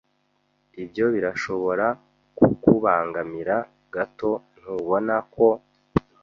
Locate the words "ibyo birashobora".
0.83-1.87